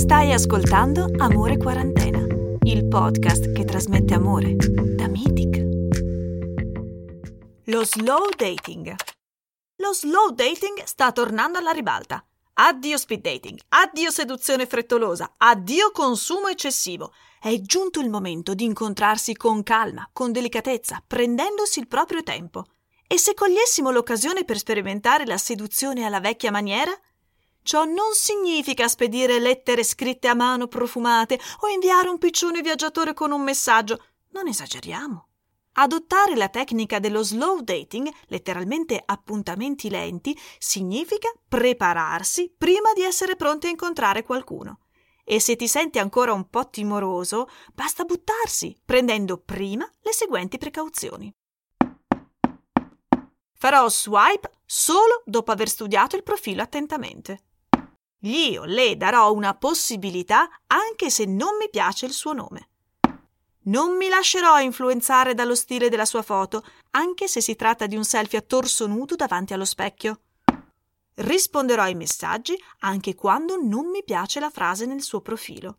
Stai 0.00 0.32
ascoltando 0.32 1.10
Amore 1.18 1.58
Quarantena, 1.58 2.24
il 2.62 2.88
podcast 2.88 3.52
che 3.52 3.66
trasmette 3.66 4.14
amore 4.14 4.56
da 4.56 5.06
Mythic. 5.06 5.58
Lo 7.66 7.84
slow 7.84 8.30
dating. 8.34 8.94
Lo 9.76 9.92
slow 9.92 10.30
dating 10.30 10.84
sta 10.84 11.12
tornando 11.12 11.58
alla 11.58 11.72
ribalta. 11.72 12.24
Addio 12.54 12.96
speed 12.96 13.20
dating, 13.20 13.58
addio 13.68 14.10
seduzione 14.10 14.64
frettolosa, 14.64 15.34
addio 15.36 15.90
consumo 15.92 16.48
eccessivo. 16.48 17.12
È 17.38 17.54
giunto 17.60 18.00
il 18.00 18.08
momento 18.08 18.54
di 18.54 18.64
incontrarsi 18.64 19.36
con 19.36 19.62
calma, 19.62 20.08
con 20.14 20.32
delicatezza, 20.32 21.04
prendendosi 21.06 21.78
il 21.78 21.88
proprio 21.88 22.22
tempo. 22.22 22.64
E 23.06 23.18
se 23.18 23.34
cogliessimo 23.34 23.90
l'occasione 23.90 24.44
per 24.44 24.56
sperimentare 24.56 25.26
la 25.26 25.36
seduzione 25.36 26.06
alla 26.06 26.20
vecchia 26.20 26.50
maniera? 26.50 26.90
Ciò 27.62 27.84
non 27.84 28.12
significa 28.12 28.88
spedire 28.88 29.38
lettere 29.38 29.84
scritte 29.84 30.28
a 30.28 30.34
mano 30.34 30.66
profumate 30.66 31.38
o 31.60 31.68
inviare 31.68 32.08
un 32.08 32.18
piccione 32.18 32.62
viaggiatore 32.62 33.14
con 33.14 33.32
un 33.32 33.42
messaggio. 33.42 34.02
Non 34.30 34.48
esageriamo. 34.48 35.26
Adottare 35.74 36.34
la 36.34 36.48
tecnica 36.48 36.98
dello 36.98 37.22
slow 37.22 37.60
dating, 37.60 38.10
letteralmente 38.26 39.00
appuntamenti 39.04 39.88
lenti, 39.88 40.36
significa 40.58 41.32
prepararsi 41.48 42.52
prima 42.56 42.92
di 42.92 43.02
essere 43.02 43.36
pronti 43.36 43.66
a 43.66 43.70
incontrare 43.70 44.24
qualcuno. 44.24 44.80
E 45.24 45.38
se 45.38 45.54
ti 45.54 45.68
senti 45.68 46.00
ancora 46.00 46.32
un 46.32 46.48
po' 46.50 46.68
timoroso, 46.70 47.48
basta 47.72 48.04
buttarsi, 48.04 48.76
prendendo 48.84 49.38
prima 49.38 49.88
le 50.00 50.12
seguenti 50.12 50.58
precauzioni. 50.58 51.32
Farò 53.54 53.88
swipe 53.88 54.50
solo 54.64 55.22
dopo 55.24 55.52
aver 55.52 55.68
studiato 55.68 56.16
il 56.16 56.24
profilo 56.24 56.62
attentamente. 56.62 57.44
Io 58.24 58.64
le 58.64 58.96
darò 58.96 59.32
una 59.32 59.54
possibilità 59.54 60.48
anche 60.66 61.08
se 61.08 61.24
non 61.24 61.56
mi 61.58 61.70
piace 61.70 62.06
il 62.06 62.12
suo 62.12 62.32
nome. 62.32 62.68
Non 63.62 63.96
mi 63.96 64.08
lascerò 64.08 64.60
influenzare 64.60 65.34
dallo 65.34 65.54
stile 65.54 65.88
della 65.88 66.04
sua 66.04 66.22
foto, 66.22 66.64
anche 66.92 67.28
se 67.28 67.40
si 67.40 67.56
tratta 67.56 67.86
di 67.86 67.96
un 67.96 68.04
selfie 68.04 68.38
a 68.38 68.42
torso 68.42 68.86
nudo 68.86 69.16
davanti 69.16 69.52
allo 69.52 69.64
specchio. 69.64 70.20
Risponderò 71.14 71.82
ai 71.82 71.94
messaggi 71.94 72.58
anche 72.80 73.14
quando 73.14 73.56
non 73.60 73.88
mi 73.90 74.02
piace 74.02 74.40
la 74.40 74.50
frase 74.50 74.86
nel 74.86 75.02
suo 75.02 75.20
profilo. 75.20 75.78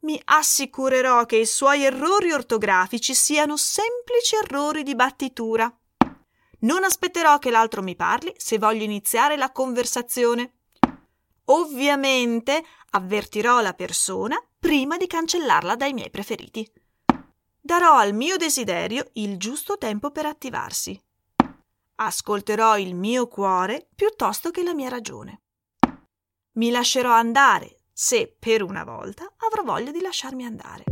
Mi 0.00 0.20
assicurerò 0.24 1.24
che 1.26 1.36
i 1.36 1.46
suoi 1.46 1.84
errori 1.84 2.32
ortografici 2.32 3.14
siano 3.14 3.56
semplici 3.56 4.36
errori 4.36 4.82
di 4.82 4.94
battitura. 4.94 5.74
Non 6.60 6.84
aspetterò 6.84 7.38
che 7.38 7.50
l'altro 7.50 7.82
mi 7.82 7.94
parli 7.94 8.32
se 8.36 8.58
voglio 8.58 8.84
iniziare 8.84 9.36
la 9.36 9.52
conversazione. 9.52 10.52
Ovviamente 11.52 12.64
avvertirò 12.90 13.60
la 13.60 13.74
persona 13.74 14.42
prima 14.58 14.96
di 14.96 15.06
cancellarla 15.06 15.76
dai 15.76 15.92
miei 15.92 16.10
preferiti. 16.10 16.66
Darò 17.60 17.96
al 17.96 18.14
mio 18.14 18.38
desiderio 18.38 19.10
il 19.14 19.36
giusto 19.36 19.76
tempo 19.76 20.10
per 20.10 20.24
attivarsi. 20.24 20.98
Ascolterò 21.96 22.78
il 22.78 22.94
mio 22.94 23.28
cuore 23.28 23.86
piuttosto 23.94 24.50
che 24.50 24.62
la 24.62 24.72
mia 24.72 24.88
ragione. 24.88 25.42
Mi 26.52 26.70
lascerò 26.70 27.12
andare 27.12 27.80
se 27.92 28.34
per 28.38 28.62
una 28.62 28.84
volta 28.84 29.30
avrò 29.46 29.62
voglia 29.62 29.90
di 29.90 30.00
lasciarmi 30.00 30.44
andare. 30.44 30.84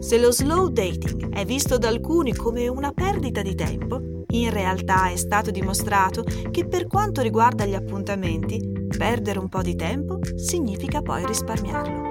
Se 0.00 0.18
lo 0.18 0.32
slow 0.32 0.68
dating 0.68 1.32
è 1.32 1.46
visto 1.46 1.78
da 1.78 1.88
alcuni 1.88 2.34
come 2.34 2.68
una 2.68 2.92
perdita 2.92 3.40
di 3.40 3.54
tempo, 3.54 4.24
in 4.32 4.50
realtà 4.50 5.08
è 5.08 5.16
stato 5.16 5.50
dimostrato 5.50 6.24
che 6.50 6.66
per 6.66 6.86
quanto 6.86 7.22
riguarda 7.22 7.64
gli 7.64 7.74
appuntamenti, 7.74 8.81
Perdere 8.96 9.38
un 9.38 9.48
po' 9.48 9.62
di 9.62 9.74
tempo 9.74 10.18
significa 10.36 11.02
poi 11.02 11.26
risparmiarlo. 11.26 12.10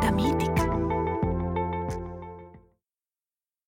Da 0.00 0.10
Mythic 0.10 0.49